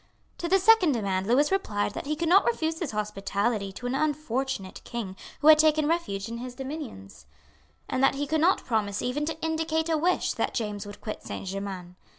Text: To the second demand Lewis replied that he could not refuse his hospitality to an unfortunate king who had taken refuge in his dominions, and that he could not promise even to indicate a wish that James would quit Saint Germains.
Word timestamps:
To 0.39 0.49
the 0.49 0.57
second 0.57 0.93
demand 0.93 1.27
Lewis 1.27 1.51
replied 1.51 1.93
that 1.93 2.07
he 2.07 2.15
could 2.15 2.27
not 2.27 2.43
refuse 2.47 2.79
his 2.79 2.89
hospitality 2.89 3.71
to 3.73 3.85
an 3.85 3.93
unfortunate 3.93 4.83
king 4.83 5.15
who 5.41 5.47
had 5.47 5.59
taken 5.59 5.87
refuge 5.87 6.27
in 6.27 6.39
his 6.39 6.55
dominions, 6.55 7.27
and 7.87 8.03
that 8.03 8.15
he 8.15 8.25
could 8.25 8.41
not 8.41 8.65
promise 8.65 9.03
even 9.03 9.27
to 9.27 9.39
indicate 9.45 9.89
a 9.89 9.97
wish 9.97 10.33
that 10.33 10.55
James 10.55 10.87
would 10.87 11.01
quit 11.01 11.21
Saint 11.21 11.45
Germains. 11.49 11.93